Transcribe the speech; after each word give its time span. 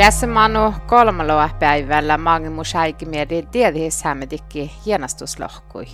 Käsimano 0.00 0.74
kolmaloa 0.86 1.50
päivällä 1.58 2.18
Magnus 2.18 2.74
Häikimiedi 2.74 3.42
tiedhi 3.42 3.90
saamedikki 3.90 4.72
hienostuslohkui. 4.86 5.86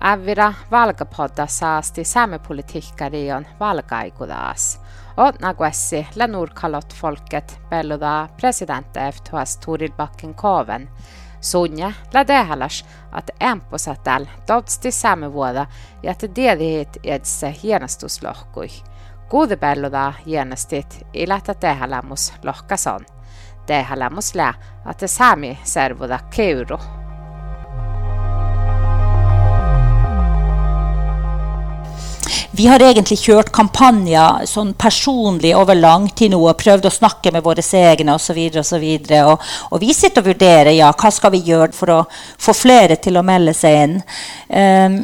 Avira 0.00 0.54
valkapoda 0.70 1.46
saasti 1.46 2.04
saamepolitiikkarion 2.04 3.46
valkaikudaas. 3.60 4.80
Otna 5.16 5.54
kuessi 5.54 6.06
la 6.16 6.26
nurkalot 6.26 6.94
folket 6.94 7.60
pelloda 7.70 8.28
presidentta 8.40 9.06
eftuas 9.06 9.56
Turilbakken 9.56 10.34
koven. 10.34 10.88
Sonja 11.40 11.92
la 12.14 12.26
dehalas 12.26 12.84
at 13.12 13.30
emposatal 13.40 14.26
totsti 14.46 14.90
saamevuoda 14.90 15.66
ja 16.02 16.14
te 16.14 16.28
tiedhit 16.28 16.96
edse 17.04 17.54
hienostuslohkui. 17.62 18.68
Kuudepelloda 19.28 20.12
hienostit 20.26 21.06
ilätä 21.12 21.54
tehalamus 21.54 22.32
lohkason. 22.44 23.00
Tehalamus 23.66 24.34
lä 24.34 24.54
att 24.84 25.10
sami 25.10 25.58
servuda 25.64 26.18
keuro. 26.32 26.80
Vi 32.60 32.66
har 32.66 32.82
egentlig 32.82 33.16
kjørt 33.22 33.52
kampanjer 33.54 34.42
sånn 34.44 34.74
personlig 34.76 35.54
over 35.56 35.78
lang 35.78 36.08
tid 36.12 36.34
nå 36.34 36.40
og 36.42 36.58
prøvd 36.60 36.88
å 36.90 36.92
snakke 36.92 37.30
med 37.32 37.44
våre 37.46 37.62
egne 37.62 38.16
osv. 38.18 38.40
Og, 38.50 38.66
så 38.66 38.80
videre, 38.82 39.22
og, 39.30 39.46
og 39.70 39.80
vi 39.80 39.94
sitter 39.96 40.20
og 40.20 40.32
vurderer 40.32 40.74
ja, 40.74 40.90
hva 40.92 41.12
skal 41.14 41.32
vi 41.32 41.40
gjøre 41.46 41.70
for 41.72 41.94
å 41.94 42.00
få 42.10 42.52
flere 42.52 42.98
til 43.00 43.16
å 43.16 43.24
melde 43.24 43.54
seg 43.56 43.78
inn. 43.84 43.96
Um, 44.50 44.98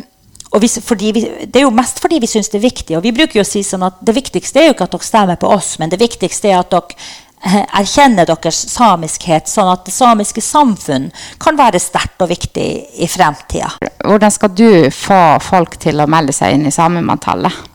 vi, 0.61 1.13
vi, 1.13 1.23
det 1.47 1.61
er 1.61 1.65
jo 1.65 1.73
mest 1.75 2.01
fordi 2.03 2.19
vi 2.21 2.29
syns 2.31 2.53
det 2.53 2.59
er 2.61 2.67
viktig. 2.67 2.99
Og 2.99 3.07
vi 3.07 3.15
bruker 3.17 3.41
jo 3.41 3.47
å 3.47 3.49
si 3.49 3.63
sånn 3.65 3.87
at 3.87 4.05
det 4.05 4.17
viktigste 4.17 4.61
er 4.61 4.69
jo 4.69 4.77
ikke 4.77 4.91
at 4.91 4.99
dere 4.99 5.09
stemmer 5.09 5.41
på 5.41 5.53
oss, 5.57 5.77
men 5.81 5.93
det 5.93 6.01
viktigste 6.03 6.51
er 6.51 6.61
at 6.61 6.75
dere 6.75 7.09
erkjenner 7.81 8.29
deres 8.29 8.59
samiskhet, 8.73 9.51
sånn 9.51 9.71
at 9.73 9.87
det 9.87 9.95
samiske 9.95 10.45
samfunn 10.45 11.09
kan 11.43 11.59
være 11.59 11.81
sterkt 11.83 12.23
og 12.25 12.33
viktig 12.33 12.69
i 13.03 13.09
fremtida. 13.11 13.73
Hvordan 14.05 14.35
skal 14.35 14.55
du 14.57 14.69
få 14.95 15.23
folk 15.45 15.79
til 15.83 16.03
å 16.03 16.11
melde 16.11 16.35
seg 16.37 16.57
inn 16.57 16.69
i 16.69 16.75
samemanntallet? 16.75 17.75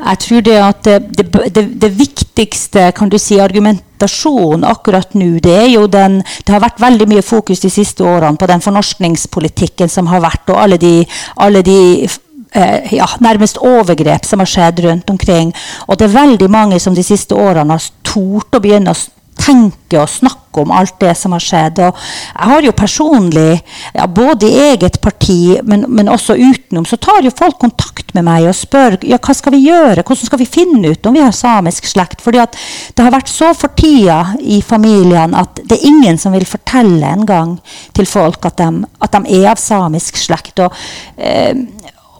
Jeg 0.00 0.18
tror 0.24 0.44
det 0.44 0.56
at 0.64 0.84
det, 0.84 0.98
det, 1.16 1.26
det, 1.52 1.64
det, 1.80 1.90
viktigste 1.92 2.86
kan 2.96 3.10
du 3.12 3.18
si, 3.20 3.36
argumentasjonen 3.40 4.64
akkurat 4.68 5.12
nå, 5.16 5.34
det 5.44 5.56
er 5.58 5.68
jo 5.74 5.84
den 5.92 6.22
Det 6.22 6.54
har 6.54 6.62
vært 6.64 6.80
veldig 6.80 7.08
mye 7.10 7.24
fokus 7.24 7.60
de 7.60 7.70
siste 7.72 8.04
årene 8.04 8.40
på 8.40 8.48
den 8.48 8.64
fornorskningspolitikken 8.64 9.92
som 9.92 10.08
har 10.08 10.24
vært, 10.24 10.48
og 10.48 10.62
alle 10.62 10.80
de, 10.80 10.94
alle 11.36 11.62
de 11.66 12.08
eh, 12.54 12.92
ja, 12.96 13.06
nærmest 13.20 13.58
overgrep 13.58 14.26
som 14.26 14.42
har 14.42 14.50
skjedd 14.50 14.84
rundt 14.86 15.10
omkring. 15.10 15.54
Og 15.88 15.98
det 15.98 16.08
er 16.08 16.18
veldig 16.18 16.50
mange 16.50 16.80
som 16.80 16.94
de 16.94 17.04
siste 17.06 17.34
årene 17.34 17.76
har 17.76 17.90
tort 18.06 18.54
å 18.56 18.62
begynne 18.62 18.94
å 18.94 19.00
tenke 19.40 19.98
og 20.00 20.10
snakke 20.10 20.62
om 20.62 20.72
alt 20.74 20.96
det 21.00 21.12
som 21.18 21.32
har 21.34 21.42
skjedd. 21.42 21.80
Og 21.86 21.96
jeg 21.96 22.50
har 22.50 22.66
jo 22.66 22.72
personlig, 22.76 23.60
ja, 23.94 24.06
både 24.10 24.48
i 24.48 24.62
eget 24.70 24.98
parti, 25.02 25.58
men, 25.66 25.86
men, 25.88 26.10
også 26.12 26.36
utenom, 26.36 26.86
så 26.88 26.98
tar 27.00 27.24
jo 27.24 27.32
folk 27.34 27.60
kontakt 27.62 28.14
med 28.16 28.26
meg 28.26 28.48
og 28.50 28.56
spør 28.58 28.98
ja, 29.06 29.20
hva 29.22 29.36
skal 29.36 29.54
vi 29.54 29.62
gjøre, 29.68 30.04
hvordan 30.04 30.30
skal 30.30 30.42
vi 30.42 30.48
finne 30.50 30.92
ut 30.92 31.06
om 31.06 31.16
vi 31.16 31.24
har 31.24 31.36
samisk 31.36 31.88
slekt. 31.88 32.22
Fordi 32.24 32.42
at 32.42 32.58
det 32.96 33.06
har 33.06 33.14
vært 33.14 33.30
så 33.32 33.52
for 33.56 33.74
tida 33.78 34.20
i 34.40 34.60
familiene 34.66 35.38
at 35.40 35.62
det 35.62 35.78
er 35.78 35.88
ingen 35.90 36.20
som 36.20 36.34
vil 36.34 36.48
fortelle 36.48 37.14
en 37.14 37.26
gang 37.28 37.56
til 37.96 38.08
folk 38.10 38.50
at 38.50 38.60
de, 38.60 38.84
at 39.00 39.16
de 39.16 39.40
er 39.40 39.52
av 39.52 39.62
samisk 39.62 40.18
slekt. 40.20 40.60
Og, 40.66 40.82
eh, 41.16 41.54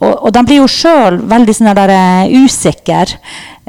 og, 0.00 0.12
og 0.26 0.32
de 0.32 0.42
blir 0.48 0.62
jo 0.62 0.68
sjøl 0.70 1.18
veldig 1.28 1.54
sånn 1.56 1.72
der, 1.76 1.92
uh, 1.92 2.44
usikre. 2.44 3.18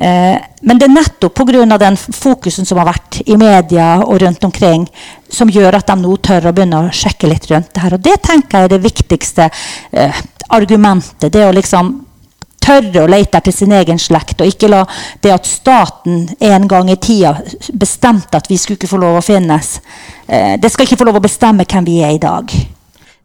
Uh, 0.02 0.38
men 0.66 0.80
det 0.80 0.88
er 0.88 0.94
nettopp 0.94 1.36
pga. 1.36 1.78
den 1.78 1.98
fokusen 1.98 2.66
som 2.66 2.80
har 2.80 2.88
vært 2.88 3.22
i 3.26 3.38
media 3.38 3.98
og 4.06 4.22
rundt 4.24 4.44
omkring, 4.48 4.88
som 5.30 5.52
gjør 5.52 5.82
at 5.82 5.92
de 5.92 5.98
nå 6.00 6.16
tør 6.18 6.50
å 6.50 6.54
begynne 6.56 6.86
å 6.86 6.94
sjekke 6.94 7.28
litt 7.28 7.50
rundt 7.52 7.74
det 7.74 7.84
her. 7.84 7.98
Og 7.98 8.06
det 8.08 8.22
tenker 8.24 8.58
jeg 8.58 8.70
er 8.70 8.74
det 8.76 8.86
viktigste 8.86 9.50
uh, 9.52 10.24
argumentet. 10.56 11.34
Det 11.34 11.44
å 11.46 11.52
liksom 11.56 11.94
tørre 12.62 13.04
å 13.04 13.10
lete 13.10 13.40
etter 13.42 13.52
sin 13.52 13.72
egen 13.74 14.00
slekt, 14.00 14.40
og 14.40 14.48
ikke 14.48 14.70
la 14.70 14.86
det 15.20 15.34
at 15.34 15.50
staten 15.50 16.28
en 16.40 16.68
gang 16.70 16.92
i 16.94 17.00
tida 17.02 17.34
bestemte 17.74 18.38
at 18.38 18.48
vi 18.48 18.60
skulle 18.62 18.78
ikke 18.78 18.92
få 18.92 19.02
lov 19.02 19.18
å 19.18 19.24
finnes, 19.26 19.80
det 20.30 20.70
skal 20.70 20.86
ikke 20.86 21.00
få 21.02 21.08
lov 21.10 21.18
å 21.18 21.24
bestemme 21.26 21.66
hvem 21.66 21.90
vi 21.90 21.98
er 22.06 22.14
i 22.14 22.22
dag. 22.22 22.54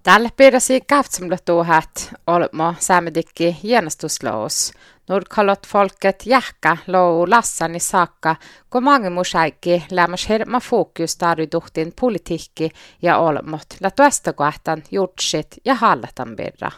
Tällä 0.06 0.28
piirasi 0.37 0.81
kaftsamlatuhat 0.81 2.15
olmo 2.27 2.75
saamedikki 2.78 3.56
hienostuslous. 3.62 4.72
Nordkalot 5.09 5.67
folket 5.67 6.22
jähkä 6.27 6.77
lou 6.87 7.31
lassani 7.31 7.81
saakka, 7.81 8.37
kun 8.71 8.84
mange 8.84 9.11
musaikki 9.11 9.84
lämmäs 9.91 10.28
hirma 10.28 10.61
fokus 10.61 11.16
tarviduhtin 11.16 11.93
politiikki 12.00 12.71
ja 13.03 13.19
olmot, 13.19 13.66
la 13.81 13.91
tuosta 13.91 14.33
kohtan 14.33 14.83
jutsit 14.91 15.47
ja 15.65 15.75
hallatan 15.75 16.37
birra. 16.37 16.71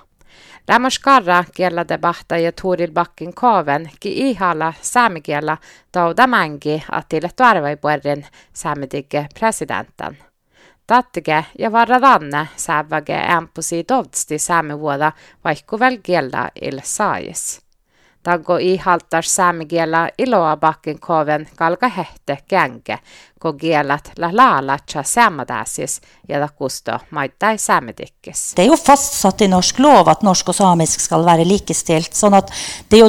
Lämmäs 0.69 0.99
karra 0.99 1.45
kiellä 1.55 1.89
debahta 1.89 2.37
ja 2.37 2.53
Turil 2.63 2.93
Bakkin 2.93 3.35
kaaven 3.35 3.91
ki 4.01 4.13
ihalla 4.13 4.75
saamikiellä 4.83 5.57
tauda 5.93 6.27
mängi 6.27 6.83
attille 6.91 7.31
tuarvaipuerin 7.37 8.27
saamedikke 8.53 9.27
presidentan 9.39 10.28
tattige 10.89 11.45
ja 11.59 11.73
varra 11.73 12.01
vararanne 12.01 12.49
sääväge 12.57 13.17
ämpusi 13.37 13.85
dovtsti 13.89 14.39
säämivuoda 14.39 15.13
vaihkuvel 15.45 15.99
kielä 16.03 16.49
il 16.63 16.81
saajis. 16.83 17.61
Tango 18.23 18.57
i 18.57 18.77
haltar 18.77 19.23
säämikielä 19.23 20.09
iloa 20.19 20.57
bakken 20.57 21.01
koven 21.01 21.49
kalka 21.57 21.89
hehte 21.89 22.39
känke, 22.49 22.99
ko 23.39 23.53
kielat 23.59 24.13
la 24.19 24.31
laalatsa 24.35 25.03
samadäsis 25.07 26.01
ja 26.29 26.41
da 26.41 26.49
kusto 26.49 26.99
maittai 27.15 27.57
samedikkis. 27.59 28.53
Det 28.57 28.65
er 28.67 28.69
jo 28.73 28.77
fastsatt 28.77 29.41
i 29.45 29.49
norsk 29.49 29.79
lov 29.81 30.11
at 30.13 30.25
norsk 30.27 30.51
og 30.53 30.57
samisk 30.59 31.01
skal 31.01 31.25
være 31.25 31.47
likestilt. 31.49 32.15
sånn 32.15 32.37
at 32.37 32.53
er 32.93 33.01
jo, 33.01 33.09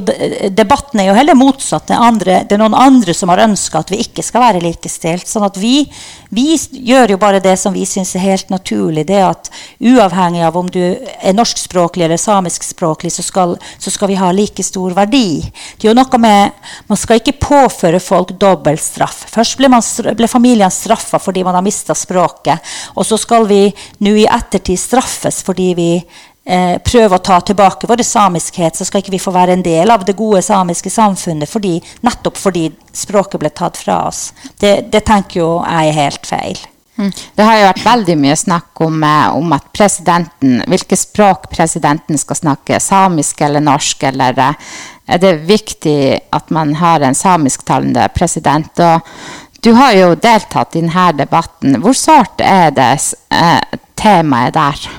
Debatten 0.56 1.02
er 1.02 1.10
jo 1.10 1.18
heller 1.18 1.36
motsatt. 1.36 1.92
Andre, 1.92 2.44
det 2.48 2.56
er 2.56 2.62
noen 2.62 2.78
andre 2.78 3.14
som 3.14 3.30
har 3.34 3.44
ønska 3.44 3.82
at 3.82 3.92
vi 3.92 4.00
ikke 4.06 4.24
skal 4.24 4.46
være 4.46 4.64
likestilt. 4.64 5.28
sånn 5.28 5.44
at 5.44 5.58
vi, 5.58 5.84
vi 6.30 6.56
gjør 6.56 7.16
jo 7.16 7.18
bare 7.18 7.42
det 7.44 7.58
som 7.60 7.74
vi 7.74 7.86
syns 7.86 8.16
er 8.16 8.24
helt 8.24 8.50
naturlig. 8.50 9.08
det 9.08 9.22
at 9.24 9.52
Uavhengig 9.80 10.44
av 10.46 10.58
om 10.58 10.70
du 10.70 10.82
er 10.82 11.34
norskspråklig 11.36 12.06
eller 12.06 12.18
samiskspråklig, 12.18 13.12
så 13.12 13.24
skal, 13.24 13.58
så 13.80 13.92
skal 13.92 14.14
vi 14.14 14.20
ha 14.20 14.32
like 14.32 14.64
stor 14.64 14.96
verdi. 14.96 15.42
Det 15.76 15.88
er 15.88 15.92
jo 15.92 15.98
noe 15.98 16.18
med, 16.20 16.52
Man 16.88 16.98
skal 16.98 17.20
ikke 17.20 17.38
påføre 17.40 18.00
folk 18.00 18.32
dobbeltstraff. 18.40 19.26
Først 19.34 19.58
blir 19.58 19.70
man 19.70 19.84
ble 20.20 20.30
familien 20.32 20.72
straffa 20.72 21.20
fordi 21.22 21.44
man 21.48 21.58
har 21.58 21.66
mista 21.66 21.96
språket. 21.96 22.60
Og 22.96 23.08
så 23.08 23.18
skal 23.20 23.48
vi 23.50 23.64
nå 24.06 24.16
i 24.20 24.28
ettertid 24.30 24.80
straffes 24.80 25.42
fordi 25.46 25.70
vi 25.78 25.92
eh, 25.98 26.76
prøver 26.86 27.18
å 27.18 27.24
ta 27.24 27.40
tilbake 27.42 27.90
vår 27.90 28.04
samiskhet. 28.06 28.78
Så 28.78 28.88
skal 28.88 29.04
ikke 29.04 29.16
vi 29.16 29.22
få 29.24 29.34
være 29.36 29.58
en 29.58 29.66
del 29.66 29.92
av 29.92 30.06
det 30.06 30.18
gode 30.20 30.44
samiske 30.46 30.92
samfunnet 30.94 31.50
fordi, 31.50 31.78
nettopp 32.06 32.40
fordi 32.40 32.68
språket 32.94 33.42
ble 33.42 33.54
tatt 33.56 33.80
fra 33.80 34.04
oss. 34.10 34.30
Det, 34.60 34.92
det 34.92 35.06
tenker 35.08 35.42
jo 35.44 35.54
jeg 35.64 35.94
er 35.94 36.04
helt 36.04 36.30
feil. 36.30 36.68
Mm. 37.00 37.12
Det 37.36 37.46
har 37.48 37.56
jo 37.56 37.68
vært 37.70 37.86
veldig 37.86 38.16
mye 38.20 38.36
snakk 38.36 38.82
om, 38.84 39.04
eh, 39.08 39.36
om, 39.36 39.54
at 39.56 39.70
presidenten, 39.72 40.58
hvilket 40.68 41.00
språk 41.00 41.48
presidenten 41.54 42.20
skal 42.20 42.36
snakke, 42.36 42.80
samisk 42.84 43.42
eller 43.48 43.64
norsk, 43.64 44.04
eller 44.12 44.42
eh, 44.44 44.74
er 45.08 45.22
det 45.24 45.38
viktig 45.48 46.20
at 46.36 46.52
man 46.52 46.76
har 46.76 47.00
en 47.02 47.16
samisktalende 47.16 48.04
president. 48.14 48.84
Og 48.84 49.49
du 49.62 49.72
har 49.76 49.94
jo 49.98 50.16
deltatt 50.16 50.76
i 50.76 50.82
denne 50.82 51.12
debatten. 51.18 51.80
Hvor 51.84 51.96
sårt 51.98 52.42
er 52.44 52.72
det 52.76 52.92
eh, 53.36 53.80
temaet 54.00 54.56
der? 54.56 54.90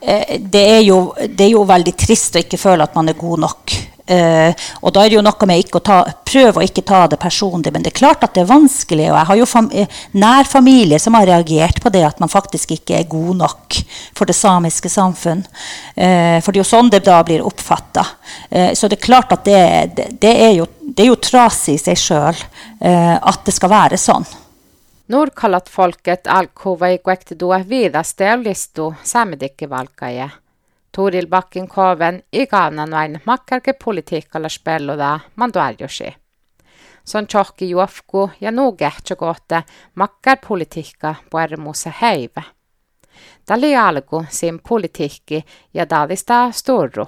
Eh, 0.00 0.36
det 0.40 0.64
er, 0.76 0.82
jo, 0.86 1.00
det 1.18 1.48
er, 1.48 1.52
jo, 1.56 1.64
veldig 1.66 1.94
trist 1.98 2.38
å 2.38 2.42
ikke 2.44 2.60
føle 2.60 2.86
at 2.86 2.94
man 2.98 3.10
er 3.10 3.18
god 3.18 3.42
nok. 3.46 3.74
Uh, 4.08 4.54
og 4.80 4.94
da 4.94 5.02
er 5.04 5.10
det 5.10 5.18
jo 5.18 5.24
noe 5.24 5.48
med 5.48 5.74
å 5.76 5.82
ta, 5.84 5.98
prøve 6.24 6.62
å 6.62 6.64
ikke 6.64 6.84
ta 6.88 7.02
det 7.12 7.18
personlig. 7.20 7.72
Men 7.74 7.84
det 7.84 7.92
er 7.92 7.98
klart 7.98 8.24
at 8.24 8.32
det 8.36 8.44
er 8.44 8.50
vanskelig. 8.50 9.10
Og 9.10 9.18
jeg 9.18 9.28
har 9.30 9.40
jo 9.40 9.48
fam 9.48 9.68
eh, 9.72 10.00
nær 10.16 10.48
familie 10.48 11.00
som 11.02 11.16
har 11.18 11.28
reagert 11.28 11.82
på 11.84 11.92
det 11.92 12.04
at 12.06 12.22
man 12.22 12.32
faktisk 12.32 12.72
ikke 12.78 12.96
er 13.00 13.10
god 13.10 13.42
nok 13.42 13.78
for 14.16 14.28
det 14.28 14.36
samiske 14.38 14.90
samfunn. 14.92 15.44
Uh, 15.92 16.40
for 16.40 16.52
det 16.52 16.58
er 16.58 16.64
jo 16.64 16.72
sånn 16.72 16.92
det 16.94 17.04
da 17.08 17.20
blir 17.26 17.44
oppfatta. 17.44 18.06
Uh, 18.48 18.72
så 18.72 18.88
det 18.88 18.98
er 18.98 19.06
klart 19.10 19.36
at 19.36 19.44
det, 19.48 19.62
det, 19.98 20.10
det, 20.24 20.34
er, 20.48 20.52
jo, 20.62 20.68
det 20.80 21.04
er 21.04 21.12
jo 21.12 21.20
trasig 21.20 21.76
i 21.78 21.84
seg 21.88 22.00
sjøl 22.00 22.44
at 22.78 23.40
det 23.44 23.52
skal 23.52 23.70
være 23.72 23.98
sånn. 23.98 24.24
Nordkalat-folket 25.08 26.28
alkova 26.30 26.92
i 26.92 26.98
kuektidua 27.00 27.62
viidaste 27.66 28.34
listu 28.42 28.90
saamedikkivalkaje. 29.08 30.28
Toril 30.96 31.26
Bakken-Koven 31.26 32.22
i 32.32 32.46
Gaananvain 32.46 33.20
makkarke 33.24 33.72
politiikalla 33.72 34.48
spelloda 34.48 35.20
manduarjosi. 35.36 36.04
Er 36.04 36.14
Son 37.04 37.26
tjohki 37.26 37.70
juofku 37.70 38.30
ja 38.40 38.50
nuu 38.52 38.72
kähtsäkohta 38.72 39.62
makkar 39.94 40.38
politiikka 40.48 41.14
puermuussa 41.30 41.92
häivä. 41.98 42.42
Tali 43.46 43.76
alku 43.76 44.24
sin 44.28 44.60
politiikki 44.68 45.44
ja 45.74 45.90
dalista 45.90 46.52
storru. 46.52 47.06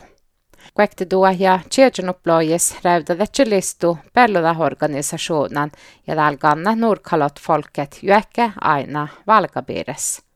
Kuekti 0.74 1.06
tuo 1.06 1.28
ja 1.38 1.60
tjejonuplojes 1.70 2.76
räydätä 2.84 3.26
listu 3.44 3.98
pelloda 4.12 4.56
organisationan 4.58 5.70
ja 6.06 6.16
dalganna 6.16 6.70
kannan 6.70 7.30
folket 7.40 7.98
jäkkä 8.02 8.52
aina 8.60 9.08
valkapiirissä. 9.26 10.29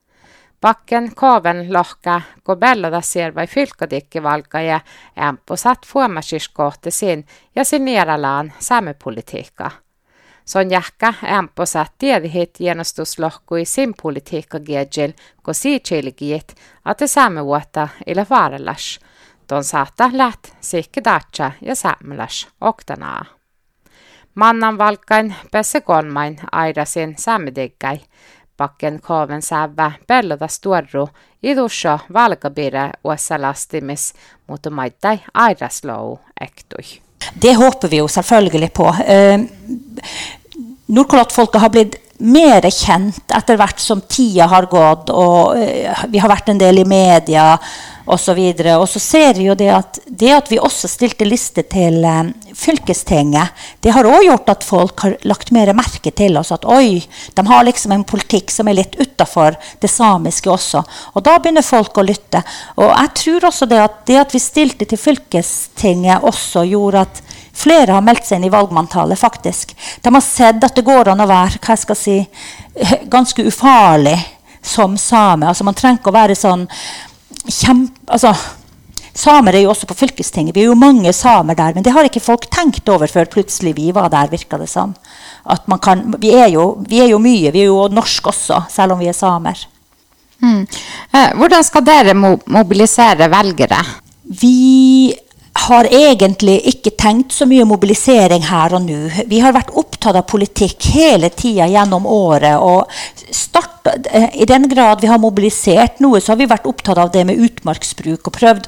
Vakken 0.65 1.11
kaven 1.15 1.73
lohka, 1.73 2.21
kun 2.43 2.57
Bellada 2.57 3.01
sirvai 3.01 3.47
fylkadikkivalkaja 3.47 4.79
ämpö 5.17 5.57
satt 5.57 5.93
huomasyskohtesin 5.93 7.25
ja 7.55 7.65
sinierallaan 7.65 8.53
samepolitiikkaa. 8.59 9.71
Se 10.45 10.59
on 10.59 10.69
jähkä 10.69 11.13
ämpö 11.23 11.65
satt 11.65 11.93
tiedihit 11.97 12.59
hienostuslohkui 12.59 13.65
sin 13.65 13.93
politiikka 14.01 14.59
giedjil, 14.59 15.13
kun 15.43 15.53
siitsilgiit, 15.53 16.55
että 16.91 17.07
saamme 17.07 17.45
vuotta 17.45 17.87
ille 18.07 18.27
vaarellas. 18.29 18.99
Ton 19.47 19.63
saattaa 19.63 20.09
läht 20.13 20.47
sikki 20.61 21.03
datsa 21.03 21.51
ja 21.61 21.75
saamelas 21.75 22.47
oktanaa. 22.61 23.25
Mannan 24.35 24.77
valkain 24.77 25.27
pese 25.27 25.49
pessekonmain 25.51 26.39
aidasin 26.51 27.15
saamedikkäi, 27.17 27.99
kaven 29.01 29.41
sävä 29.41 29.91
pelloda 30.07 30.47
stuorru 30.47 31.07
idussa 31.43 31.99
valkabire 32.13 32.91
uossa 33.03 33.35
mutta 34.47 34.69
maittai 34.69 35.19
airaslou 35.33 36.19
ektui. 36.41 37.01
Det 37.41 37.53
håper 37.53 37.87
vi 37.87 37.97
jo 37.97 38.07
selvfølgelig 38.07 38.73
på. 38.73 38.95
Eh, 39.05 39.39
Nordkalottfolket 40.87 41.61
har 41.61 41.69
blitt 41.69 41.95
mer 42.19 42.69
kjent 42.69 43.31
etter 43.33 43.57
hvert 43.57 43.79
som 43.81 44.01
tida 44.01 44.47
har 44.47 44.67
gått, 44.71 45.09
og 45.09 45.57
eh, 45.57 46.05
vi 46.11 46.21
har 46.21 46.29
vært 46.29 46.49
en 46.49 46.61
del 46.61 46.79
i 46.79 46.85
media 46.85 47.57
osv. 48.05 48.39
Og, 48.39 48.65
og 48.81 48.87
så 48.89 49.01
ser 49.01 49.33
vi 49.37 49.47
jo 49.49 49.55
det 49.57 49.69
at 49.73 49.99
det 50.05 50.31
at 50.35 50.51
vi 50.51 50.59
også 50.61 50.89
stilte 50.89 51.27
liste 51.27 51.65
til 51.69 52.03
eh, 52.05 52.31
fylkestinget, 52.55 53.65
det 53.83 53.93
har 53.95 54.07
òg 54.07 54.27
gjort 54.27 54.51
at 54.53 54.65
folk 54.65 55.05
har 55.05 55.17
lagt 55.27 55.51
mer 55.55 55.73
merke 55.77 56.13
til 56.15 56.37
oss. 56.39 56.53
At 56.55 56.67
oi, 56.69 57.01
de 57.35 57.47
har 57.49 57.65
liksom 57.67 57.95
en 57.95 58.07
politikk 58.07 58.53
som 58.53 58.69
er 58.69 58.79
litt 58.79 58.97
utafor 58.99 59.57
det 59.81 59.91
samiske 59.91 60.51
også. 60.51 60.83
Og 61.15 61.25
da 61.25 61.37
begynner 61.39 61.65
folk 61.65 61.97
å 61.97 62.05
lytte. 62.05 62.43
Og 62.79 62.91
jeg 62.91 63.13
tror 63.21 63.49
også 63.51 63.69
det 63.69 63.81
at 63.81 64.01
det 64.07 64.21
at 64.21 64.35
vi 64.35 64.43
stilte 64.43 64.87
til 64.89 65.01
fylkestinget 65.01 66.25
også 66.25 66.67
gjorde 66.69 67.07
at 67.07 67.23
Flere 67.55 67.93
har 67.95 68.03
meldt 68.03 68.25
seg 68.27 68.41
inn 68.41 68.49
i 68.49 68.51
valgmanntallet, 68.51 69.15
faktisk. 69.15 69.69
De 70.03 70.11
har 70.11 70.23
sett 70.23 70.63
at 70.67 70.75
det 70.75 70.83
går 70.83 71.07
an 71.13 71.23
å 71.23 71.29
være 71.29 71.61
hva 71.63 71.71
jeg 71.71 71.83
skal 71.85 71.95
si, 71.95 72.15
ganske 73.15 73.45
ufarlig 73.47 74.17
som 74.65 74.97
same. 74.99 75.47
Altså, 75.47 75.63
man 75.63 75.77
trenger 75.77 76.01
ikke 76.01 76.11
å 76.11 76.17
være 76.17 76.35
sånn 76.35 76.65
kjempe... 77.49 78.05
Altså, 78.11 78.33
samer 79.15 79.55
er 79.55 79.65
jo 79.65 79.71
også 79.71 79.87
på 79.89 79.97
fylkestinget. 79.97 80.55
Vi 80.55 80.63
er 80.65 80.71
jo 80.71 80.79
mange 80.79 81.13
samer 81.13 81.57
der. 81.57 81.75
Men 81.75 81.85
det 81.85 81.93
har 81.95 82.07
ikke 82.07 82.23
folk 82.23 82.49
tenkt 82.51 82.89
over 82.89 83.07
før 83.11 83.29
plutselig 83.31 83.75
vi 83.77 83.91
var 83.95 84.09
der, 84.13 84.31
virka 84.31 84.59
det 84.61 84.69
som. 84.71 84.95
Kan, 85.83 86.07
vi, 86.19 86.33
er 86.35 86.49
jo, 86.53 86.83
vi 86.89 87.01
er 87.03 87.11
jo 87.13 87.21
mye. 87.21 87.53
Vi 87.53 87.63
er 87.63 87.71
jo 87.71 87.87
norsk 87.93 88.31
også, 88.33 88.63
selv 88.69 88.95
om 88.95 89.01
vi 89.01 89.11
er 89.11 89.17
samer. 89.17 89.67
Mm. 90.43 90.65
Hvordan 91.39 91.63
skal 91.63 91.85
dere 91.85 92.13
mobilisere 92.17 93.29
velgere? 93.31 93.79
Vi 94.25 95.13
har 95.55 95.87
egentlig 95.87 96.57
ikke 96.67 96.91
tenkt 96.99 97.33
så 97.33 97.47
mye 97.47 97.65
mobilisering 97.67 98.43
her 98.49 98.75
og 98.75 98.83
nå. 98.85 98.97
Vi 99.29 99.39
har 99.39 99.55
vært 99.55 99.71
opptatt 99.77 100.17
av 100.19 100.27
politikk 100.27 100.89
hele 100.95 101.29
tida 101.31 101.67
gjennom 101.71 102.05
året. 102.05 102.57
og 102.59 102.91
startet, 103.31 104.07
eh, 104.11 104.29
I 104.41 104.45
den 104.45 104.67
grad 104.69 105.01
vi 105.01 105.07
har 105.07 105.17
mobilisert 105.17 105.99
noe, 105.99 106.19
så 106.19 106.33
har 106.33 106.37
vi 106.37 106.45
vært 106.45 106.67
opptatt 106.67 106.97
av 106.97 107.11
det 107.11 107.25
med 107.25 107.39
utmarksbruk 107.39 108.27
og 108.27 108.33
prøvd 108.33 108.67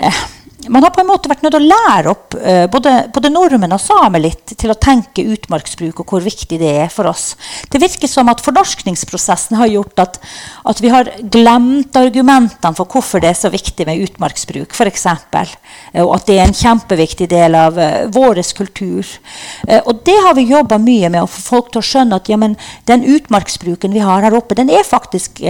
eh, 0.00 0.24
man 0.68 0.82
har 0.82 0.92
på 0.94 1.02
en 1.02 1.08
måte 1.08 1.30
vært 1.30 1.44
nødt 1.44 1.54
til 1.56 1.64
å 1.64 1.70
lære 1.70 2.12
opp 2.12 2.36
uh, 2.38 2.64
både, 2.72 2.94
både, 3.14 3.30
nordmenn 3.32 3.74
og 3.76 3.82
samer 3.82 4.22
litt 4.22 4.54
til 4.58 4.72
å 4.72 4.78
tenke 4.80 5.24
utmarksbruk 5.34 6.02
og 6.02 6.12
hvor 6.12 6.24
viktig 6.24 6.58
det 6.60 6.72
er 6.84 6.92
for 6.92 7.10
oss. 7.10 7.34
Det 7.72 7.80
virker 7.82 8.10
som 8.10 8.30
at 8.32 8.42
fornorskningsprosessen 8.44 9.58
har 9.60 9.70
gjort 9.72 10.02
at, 10.02 10.18
at 10.68 10.82
vi 10.82 10.92
har 10.92 11.10
glemt 11.32 11.96
argumentene 11.98 12.78
for 12.78 12.90
hvorfor 12.90 13.22
det 13.22 13.32
er 13.32 13.38
så 13.38 13.50
viktig 13.52 13.88
med 13.88 14.02
utmarksbruk, 14.06 14.74
f.eks. 14.76 15.06
Uh, 15.06 16.04
og 16.04 16.16
at 16.18 16.28
det 16.30 16.38
er 16.38 16.46
en 16.46 16.60
kjempeviktig 16.60 17.30
del 17.32 17.58
av 17.58 17.80
uh, 17.80 18.04
vår 18.12 18.42
kultur. 18.56 19.08
Og 19.88 20.00
det 20.04 20.14
har 20.22 20.34
vi 20.36 20.44
jobba 20.50 20.76
mye 20.82 21.08
med 21.12 21.24
å 21.24 21.28
få 21.30 21.40
folk 21.46 21.70
til 21.72 21.80
å 21.80 21.86
skjønne 21.88 22.18
at 22.18 22.28
ja, 22.30 22.36
den 22.36 23.04
utmarksbruken 23.16 23.94
vi 23.94 24.02
har 24.04 24.24
her 24.26 24.36
oppe, 24.36 24.56
den 24.58 24.70
er 24.72 24.84
faktisk 24.86 25.40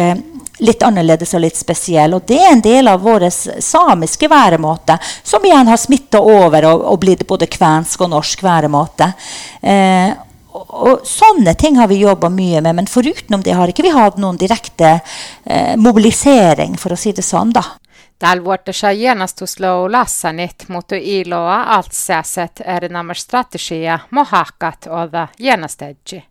litt 0.59 0.83
annerledes 0.83 1.35
og 1.37 1.43
litt 1.45 1.57
spesiell. 1.59 2.17
Og 2.17 2.27
det 2.29 2.39
er 2.41 2.53
en 2.53 2.65
del 2.65 2.89
av 2.89 3.03
vår 3.05 3.29
samiske 3.31 4.29
væremåte, 4.31 4.99
som 5.23 5.45
igjen 5.45 5.71
har 5.71 5.81
smitta 5.81 6.21
over 6.21 6.69
og, 6.71 6.85
og, 6.93 7.01
blitt 7.03 7.27
både 7.29 7.51
kvensk 7.51 8.07
og 8.07 8.13
norsk 8.15 8.45
væremåte. 8.47 9.11
Eh, 9.61 10.13
og, 10.57 10.69
og, 10.69 11.09
sånne 11.09 11.57
ting 11.59 11.77
har 11.81 11.91
vi 11.93 12.01
jobba 12.01 12.31
mye 12.33 12.63
med, 12.65 12.79
men 12.81 12.89
forutenom 12.91 13.45
det 13.45 13.57
har 13.57 13.69
ikke 13.69 13.85
vi 13.87 13.97
hatt 13.97 14.21
noen 14.21 14.39
direkte 14.41 14.99
eh, 15.45 15.75
mobilisering, 15.77 16.79
for 16.81 16.97
å 16.97 17.01
si 17.01 17.13
det 17.17 17.27
sånn, 17.27 17.53
da. 17.57 17.65
Slå 19.47 19.89
lassanit, 19.93 20.69
mutta 20.73 20.97
iloa 20.97 21.65
allt 21.65 21.93
säset 21.93 22.61
är 22.65 22.89
nämä 22.89 23.15
strategia 23.15 24.01
mohakat 24.09 24.87
och 24.87 25.29
genastedji. 25.39 26.25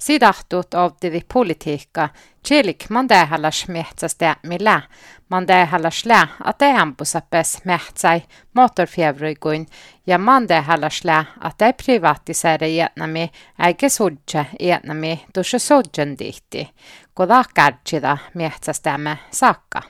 Sidahtut 0.00 0.74
ovdivi 0.74 1.20
politiikka, 1.34 2.08
chilik 2.48 2.84
mandähallas 2.90 3.68
mehtsästä 3.68 4.36
millä, 4.42 4.82
mandähallas 5.28 6.06
lä, 6.06 6.28
att 6.44 6.62
ei 6.62 6.76
ampusapes 6.76 7.64
mehtsai 7.64 8.22
motorfjevruiguin, 8.54 9.66
ja 10.06 10.18
mandähallas 10.18 11.04
lä, 11.04 11.24
at 11.40 11.58
det 11.58 11.76
privatisere 11.84 12.68
ietnami, 12.68 13.30
eikä 13.66 13.88
sudja 13.88 14.44
ietnami 14.60 15.24
tuossa 15.34 15.58
sudjan 15.58 16.18
dihti, 16.18 16.70
koda 17.14 17.44
kärtsida 17.54 18.18
mehtsästämme 18.34 19.18
saakka. 19.30 19.82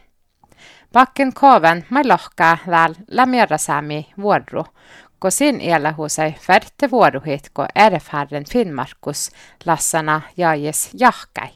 Bakken 0.93 1.33
koven 1.35 1.87
mai 1.91 2.05
lohkaa 2.05 2.59
väl 2.67 2.95
lämierasäämi 3.11 4.13
vuodru, 4.21 4.65
Kosin 5.21 5.61
iälahuusai 5.61 6.35
färtevuoruhitko 6.41 7.67
ärefharren 7.79 8.45
Finnmarkus 8.51 9.31
lassana 9.67 10.21
jaajes 10.37 10.91
jahkai. 10.95 11.49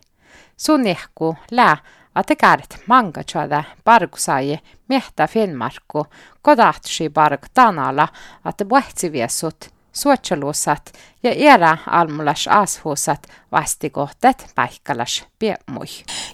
Sunihku 0.57 1.37
lää 1.51 1.77
atekäärt 2.15 2.77
manga 2.87 3.23
tjada 3.33 3.65
bargsaaje 3.85 4.61
mehtä 4.89 5.27
Finnmarku 5.27 6.07
kodahtsi 6.43 7.11
barg 7.11 7.41
tanala 7.55 8.09
at 8.45 8.55
vuehtsiviesut 8.71 9.71
suotsaluusat 9.93 10.93
ja 11.23 11.33
erä 11.33 11.79
almulas 11.87 12.49
ashuusat 12.49 13.27
vastikohtet 13.53 14.47
paikkalas 14.55 15.25
piemui. 15.39 15.87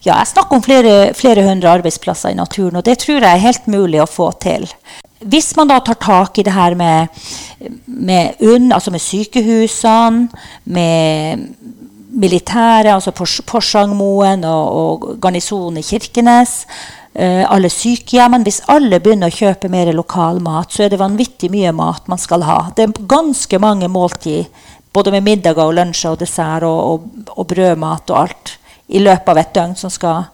Ja, 0.05 0.19
jag 0.19 0.28
snackar 0.28 0.57
om 0.57 0.62
flera, 0.62 1.14
flera 1.14 1.43
hundra 1.43 1.73
arbetsplatser 1.73 2.31
i 2.31 2.35
naturen 2.35 2.76
och 2.76 2.85
det 2.85 2.99
tror 2.99 3.23
jag 3.23 3.33
är 3.33 3.38
helt 3.38 3.66
möjligt 3.66 4.00
att 4.00 4.11
få 4.11 4.33
till. 4.33 4.66
Hvis 5.21 5.53
man 5.57 5.69
da 5.69 5.77
tar 5.85 5.99
tak 6.00 6.39
i 6.41 6.43
det 6.47 6.53
her 6.55 6.75
med, 6.75 7.09
med 7.87 8.41
UNN, 8.41 8.73
altså 8.73 8.91
med 8.91 9.03
sykehusene, 9.05 10.29
med 10.65 11.45
militæret, 12.11 12.89
altså 12.95 13.12
Porsangmoen 13.47 14.45
og, 14.45 14.65
og 14.81 15.21
garnisonen 15.21 15.79
i 15.83 15.85
Kirkenes, 15.85 16.65
uh, 17.12 17.45
alle 17.53 17.69
sykehjemmene 17.71 18.49
Hvis 18.49 18.62
alle 18.73 19.00
begynner 19.00 19.29
å 19.29 19.37
kjøpe 19.37 19.69
mer 19.69 19.93
lokal 19.93 20.41
mat, 20.43 20.73
så 20.73 20.87
er 20.87 20.91
det 20.95 21.03
vanvittig 21.03 21.50
mye 21.53 21.73
mat 21.77 22.09
man 22.09 22.19
skal 22.19 22.47
ha. 22.49 22.59
Det 22.77 22.87
er 22.87 23.09
ganske 23.11 23.61
mange 23.61 23.93
måltid, 23.93 24.49
både 24.93 25.12
med 25.12 25.27
middager 25.27 25.69
og 25.69 25.77
lunsjer 25.77 26.17
og 26.17 26.23
dessert 26.25 26.65
og, 26.65 26.81
og, 26.81 27.27
og 27.37 27.50
brødmat 27.53 28.11
og 28.11 28.23
alt, 28.25 28.57
i 28.89 29.05
løpet 29.05 29.29
av 29.29 29.39
et 29.39 29.53
døgn 29.55 29.77
som 29.79 29.93
skal 29.93 30.25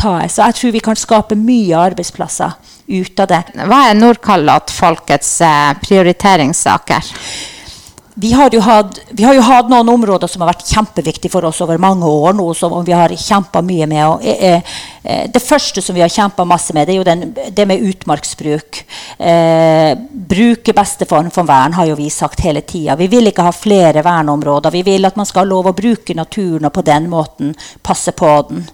tas. 0.00 0.32
Så 0.32 0.48
jeg 0.48 0.56
tror 0.58 0.74
vi 0.74 0.82
kan 0.88 0.98
skape 0.98 1.36
mye 1.38 1.76
arbeidsplasser 1.92 2.56
ut 2.86 3.20
av 3.20 3.30
det. 3.30 3.42
Hva 3.64 3.80
er 3.88 3.98
Nordkalottfolkets 3.98 5.34
folkets 5.40 5.82
prioriteringssaker? 5.86 7.12
Vi 8.16 8.32
har, 8.32 8.60
hatt, 8.60 8.98
vi 9.10 9.24
har, 9.24 9.34
jo 9.34 9.42
hatt, 9.42 9.70
noen 9.70 9.88
områder 9.90 10.30
som 10.30 10.44
har 10.44 10.52
vært 10.52 10.68
kjempeviktige 10.70 11.32
for 11.32 11.48
oss 11.48 11.58
over 11.64 11.80
mange 11.82 12.06
år 12.06 12.36
nå, 12.38 12.46
som 12.54 12.76
vi 12.86 12.94
har 12.94 13.10
kjempa 13.10 13.58
mye 13.66 13.88
med. 13.90 14.04
Og, 14.06 14.22
eh, 14.22 14.52
eh, 14.54 14.76
det 15.04 15.42
første 15.42 15.82
som 15.84 15.96
vi 15.96 16.00
har 16.00 16.08
kjempa 16.08 16.46
masse 16.48 16.72
med, 16.72 16.86
det 16.88 16.94
er 16.94 16.96
jo 16.96 17.04
den, 17.04 17.24
det 17.52 17.66
med 17.68 17.82
utmarksbruk. 17.84 18.78
Eh, 19.18 19.92
bruke 20.00 20.72
beste 20.72 21.04
form 21.04 21.28
for 21.34 21.44
vern, 21.48 21.76
har 21.76 21.90
jo 21.90 21.98
vi 21.98 22.08
sagt 22.10 22.40
hele 22.40 22.62
tida. 22.64 22.96
Vi 22.96 23.10
vil 23.12 23.28
ikke 23.28 23.44
ha 23.44 23.52
flere 23.52 24.04
verneområder. 24.04 24.72
Vi 24.72 24.84
vil 24.86 25.04
at 25.04 25.18
man 25.20 25.28
skal 25.28 25.44
ha 25.44 25.50
lov 25.50 25.68
å 25.68 25.76
bruke 25.76 26.16
naturen 26.16 26.64
og 26.64 26.72
på 26.72 26.86
den 26.86 27.10
måten 27.12 27.52
passe 27.84 28.16
på 28.16 28.32
den. 28.48 28.64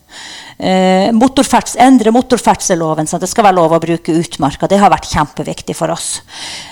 Eh, 0.60 1.10
motorferds, 1.16 1.74
endre 1.80 2.12
motorferdselloven 2.12 3.06
så 3.08 3.18
det 3.18 3.30
skal 3.30 3.46
være 3.46 3.56
lov 3.56 3.74
å 3.74 3.82
bruke 3.82 4.12
utmarka. 4.12 4.68
Det 4.68 4.78
har 4.78 4.92
vært 4.92 5.08
kjempeviktig 5.10 5.74
for 5.74 5.90
oss. 5.94 6.20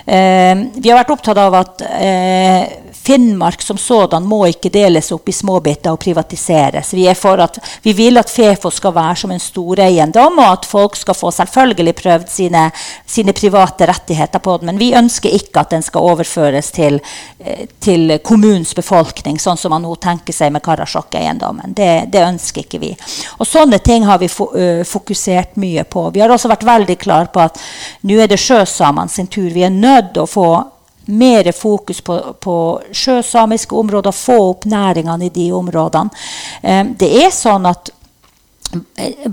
Eh, 0.05 0.55
vi 0.77 0.91
har 0.91 1.01
vært 1.01 1.15
opptatt 1.17 1.41
av 1.41 1.57
at 1.57 1.83
eh, 1.89 2.69
Finnmark 3.09 3.63
som 3.65 3.79
sådan 3.81 4.27
må 4.29 4.43
ikke 4.51 4.69
deles 4.69 5.09
opp 5.15 5.31
i 5.31 5.33
småbiter 5.33 5.95
og 5.95 6.03
privatiseres. 6.03 6.91
Vi, 6.93 7.07
at, 7.09 7.59
vi 7.81 7.95
vil 7.97 8.21
at 8.21 8.29
Fefo 8.29 8.69
skal 8.75 8.93
være 8.93 9.17
som 9.23 9.33
en 9.33 9.41
stor 9.49 9.81
eiendom, 9.83 10.39
og 10.43 10.53
at 10.53 10.69
folk 10.69 10.97
skal 10.99 11.17
få 11.17 11.33
selvfølgelig 11.35 11.95
prøvd 11.99 12.29
sine, 12.33 12.69
sine 13.09 13.35
private 13.37 13.89
rettigheter 13.91 14.43
på 14.45 14.59
den. 14.59 14.71
Men 14.73 14.81
vi 14.81 14.93
ønsker 14.99 15.35
ikke 15.35 15.65
at 15.65 15.75
den 15.75 15.85
skal 15.85 16.07
overføres 16.13 16.71
til, 16.77 17.01
eh, 17.39 17.67
til 17.81 18.19
kommunens 18.25 18.75
befolkning, 18.77 19.41
sånn 19.41 19.59
som 19.59 19.75
man 19.75 19.85
nå 19.87 19.95
tenker 20.03 20.37
seg 20.37 20.53
med 20.55 20.65
Karasjok-eiendommen. 20.67 21.75
Det, 21.75 21.91
det, 22.13 22.25
ønsker 22.29 22.65
ikke 22.65 22.83
vi. 22.83 22.95
Og 23.39 23.47
sånne 23.49 23.81
ting 23.85 24.05
har 24.05 24.21
vi 24.21 24.29
fokusert 24.29 25.57
mye 25.57 25.85
på. 25.89 26.09
Vi 26.15 26.21
har 26.21 26.33
også 26.33 26.51
vært 26.51 26.67
veldig 26.69 26.99
klar 27.01 27.31
på 27.33 27.43
at 27.43 27.61
nå 28.09 28.19
er 28.21 28.31
det 28.31 28.41
sjøsamene 28.43 29.13
sin 29.13 29.31
tur. 29.31 29.49
Vi 29.55 29.65
er 29.65 29.75
nødt 29.75 30.13
til 30.15 30.27
å 30.27 30.31
få 30.31 30.51
mer 31.09 31.53
fokus 31.53 32.01
på, 32.01 32.35
på 32.41 32.83
sjøsamiske 32.93 33.77
områder, 33.77 34.13
få 34.13 34.37
opp 34.51 34.67
næringene 34.69 35.25
i 35.25 35.33
de 35.33 35.47
områdene. 35.57 36.11
Eh, 36.63 36.83
det 37.01 37.09
er 37.25 37.33
sånn 37.33 37.65
at 37.69 37.89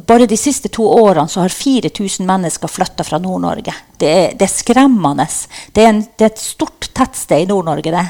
bare 0.08 0.26
de 0.26 0.38
siste 0.38 0.70
to 0.72 0.86
årene 0.88 1.28
så 1.28 1.44
har 1.44 1.50
4000 1.52 2.28
mennesker 2.28 2.72
flytta 2.72 3.04
fra 3.04 3.20
Nord-Norge. 3.20 3.74
Det, 3.98 4.14
det, 4.40 4.46
er 4.46 4.52
skremmende. 4.52 5.28
Det 5.72 5.84
er, 5.84 5.90
en, 5.92 6.04
det 6.18 6.28
er, 6.28 6.32
et 6.32 6.44
stort 6.44 6.90
tettsted 6.96 7.44
i 7.44 7.50
Nord-Norge. 7.50 7.92
det. 7.92 8.06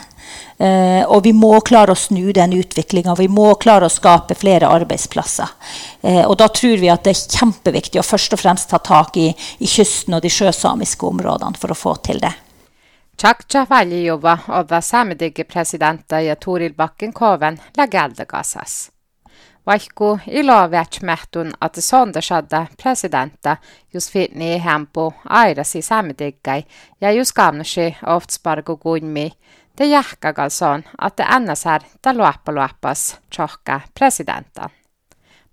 Uh, 0.55 1.03
og 1.11 1.25
vi 1.25 1.33
må 1.35 1.51
klare 1.67 1.91
å 1.91 1.99
snu 1.99 2.31
den 2.33 2.53
utviklinga. 2.55 3.17
Vi 3.19 3.27
må 3.27 3.49
klare 3.59 3.89
å 3.89 3.91
skape 3.91 4.37
flere 4.39 4.69
arbeidsplasser. 4.71 5.51
Uh, 5.99 6.23
og 6.29 6.37
da 6.39 6.47
tror 6.47 6.79
vi 6.79 6.91
at 6.93 7.03
det 7.03 7.15
er 7.15 7.37
kjempeviktig 7.39 7.99
å 7.99 8.07
først 8.07 8.37
og 8.37 8.41
fremst 8.41 8.71
ta 8.71 8.79
tak 8.79 9.19
i, 9.19 9.27
i 9.35 9.67
kysten 9.67 10.15
og 10.15 10.23
de 10.23 10.31
sjøsamiske 10.31 11.09
områdene 11.09 11.59
for 11.59 11.75
å 11.75 11.79
få 11.79 11.97
til 12.07 12.23
det. 12.23 12.31
Chakcha 13.19 13.65
Valjova 13.69 14.39
odda 14.59 14.81
Samedigge 14.83 15.45
presidenta 15.47 16.19
i 16.21 16.33
Toril 16.35 16.73
Bakken 16.75 17.13
Koven 17.15 17.59
lägeldegasas. 17.77 18.94
Vaikku 19.65 20.19
ilo 20.27 20.71
vätmähtun, 20.71 21.51
että 21.65 21.81
sondasadda 21.81 22.65
presidentta 22.83 23.57
just 23.93 24.11
fitni 24.11 24.63
hempo 24.65 25.13
aidasi 25.29 25.81
sammetikkai 25.81 26.63
ja 27.01 27.11
just 27.11 27.31
kamnusi 27.35 27.95
oftsparku 28.05 28.77
kunmi. 28.77 29.31
Te 29.75 29.85
jähkäkal 29.85 30.49
son, 30.49 30.83
että 31.07 31.39
NSR 31.39 31.81
ta 32.01 32.13
luoppaluoppas 32.13 33.19
tjohka 33.35 33.81
presidenttan. 33.99 34.69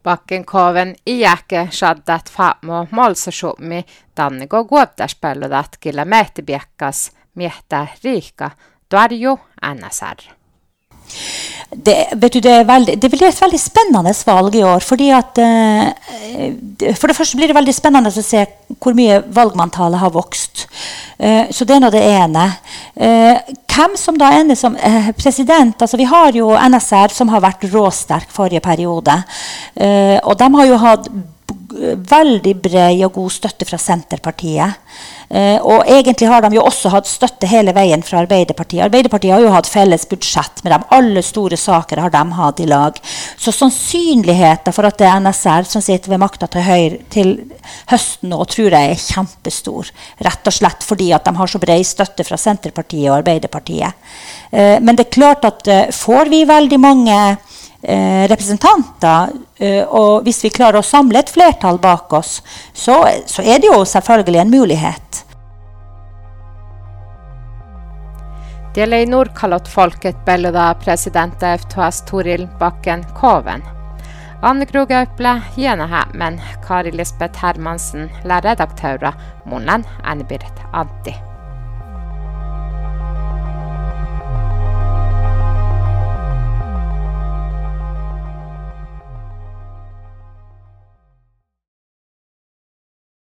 Bakken 0.03 0.45
koven 0.45 0.97
iäke 1.07 1.69
saddat 1.71 2.31
faamo 2.31 2.87
molsasummi 2.91 3.85
tannigo 4.15 4.65
guoptaspöllödat 4.65 5.77
killä 5.81 6.05
mehtibiekkas 6.05 7.13
miehtä 7.35 7.87
riikka 8.05 8.51
tuarju 8.89 9.41
NSR. 9.75 10.42
Det, 11.73 11.95
du, 12.13 12.41
det, 12.41 12.67
veldig, 12.69 12.99
det 13.01 13.09
blir 13.09 13.25
et 13.31 13.41
veldig 13.41 13.61
spennende 13.61 14.13
valg 14.27 14.57
i 14.59 14.65
år. 14.65 14.85
fordi 14.85 15.09
at, 15.11 15.39
eh, 15.39 16.93
For 16.99 17.09
det 17.09 17.17
første 17.17 17.37
blir 17.37 17.49
det 17.49 17.57
veldig 17.57 17.75
spennende 17.75 18.13
å 18.13 18.23
se 18.23 18.45
hvor 18.79 18.93
mye 18.95 19.23
valgmanntallet 19.33 20.01
har 20.01 20.13
vokst. 20.13 20.67
Eh, 21.19 21.49
så 21.51 21.65
det 21.65 21.77
er 21.77 21.81
nå 21.81 21.91
det 21.91 22.03
ene. 22.05 22.45
Eh, 22.95 23.39
hvem 23.73 23.97
som 23.97 24.19
da 24.19 24.35
ender 24.37 24.55
som 24.55 24.77
president 25.17 25.81
altså 25.81 25.97
Vi 25.97 26.05
har 26.05 26.33
jo 26.37 26.51
NSR, 26.53 27.09
som 27.09 27.29
har 27.29 27.41
vært 27.41 27.65
råsterk 27.73 28.29
forrige 28.29 28.61
periode. 28.61 29.23
Og 30.23 30.39
de 30.39 30.55
har 30.55 30.67
jo 30.67 30.77
hatt 30.77 31.09
veldig 31.83 32.55
bred 32.63 33.03
og 33.07 33.17
god 33.17 33.33
støtte 33.35 33.67
fra 33.69 33.79
Senterpartiet. 33.81 34.81
Eh, 35.33 35.57
og 35.65 35.87
egentlig 35.89 36.29
har 36.29 36.43
de 36.45 36.59
jo 36.59 36.65
også 36.69 36.91
hatt 36.93 37.09
støtte 37.09 37.49
hele 37.49 37.73
veien 37.73 38.03
fra 38.05 38.21
Arbeiderpartiet. 38.21 38.83
Arbeiderpartiet 38.85 39.33
har 39.33 39.41
jo 39.41 39.53
hatt 39.55 39.71
felles 39.71 40.05
budsjett 40.11 40.61
med 40.61 40.75
dem. 40.75 40.85
Alle 40.93 41.23
store 41.25 41.57
saker 41.57 42.03
har 42.05 42.13
de 42.13 42.23
hatt 42.37 42.61
i 42.61 42.67
lag. 42.69 42.99
Så 43.41 43.55
sannsynligheten 43.57 44.77
for 44.77 44.89
at 44.89 45.01
det 45.01 45.09
er 45.09 45.23
NSR 45.25 45.69
som 45.71 45.85
sitter 45.85 46.13
ved 46.13 46.21
makta 46.21 46.51
til, 46.53 46.67
høyre, 46.67 47.01
til 47.13 47.33
høsten 47.89 48.33
nå, 48.35 48.43
tror 48.53 48.77
jeg 48.77 48.93
er 48.93 49.01
kjempestor. 49.07 49.89
Rett 50.29 50.53
og 50.53 50.59
slett 50.59 50.85
fordi 50.85 51.09
at 51.17 51.25
de 51.25 51.35
har 51.39 51.49
så 51.49 51.63
bred 51.63 51.87
støtte 51.89 52.29
fra 52.29 52.37
Senterpartiet 52.37 53.09
og 53.09 53.23
Arbeiderpartiet. 53.23 54.05
Eh, 54.53 54.77
men 54.85 55.01
det 55.01 55.09
er 55.09 55.17
klart 55.17 55.49
at 55.49 55.73
eh, 55.73 55.89
får 55.97 56.29
vi 56.29 56.45
veldig 56.49 56.83
mange 56.83 57.19
eh, 57.83 58.29
representanter, 58.31 59.35
eh, 59.59 59.83
og 59.85 60.23
hvis 60.27 60.45
vi 60.45 60.55
klarer 60.55 60.81
å 60.81 60.87
samle 60.87 61.23
et 61.23 61.33
flertall 61.33 61.81
bak 61.83 62.13
oss, 62.13 62.41
så, 62.73 63.03
så 63.27 63.43
er 63.43 63.63
det 63.63 63.71
jo 63.71 63.83
selvfølgelig 63.85 64.43
en 64.43 64.55
mulighet. 64.55 65.23
Dele 68.73 69.03
i 69.03 69.07
Nordkalottfolket 69.07 70.25
belluda 70.25 70.71
president 70.81 71.43
FTS 71.45 72.05
Toril 72.09 72.47
Bakken 72.59 73.05
Koven. 73.19 73.63
Anne 74.43 74.67
Krogauple, 74.67 75.37
Jena 75.57 75.87
Hæmen, 75.87 76.41
Kari 76.67 76.91
Lisbeth 76.91 77.45
Hermansen, 77.45 78.09
lærredaktører, 78.25 79.13
Monen 79.47 79.85
Anne-Birth 80.03 80.65
Anti. 80.73 81.15